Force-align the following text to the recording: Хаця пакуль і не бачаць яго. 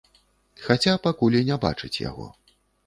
Хаця 0.63 0.95
пакуль 1.05 1.39
і 1.43 1.45
не 1.51 1.61
бачаць 1.67 1.95
яго. 2.09 2.27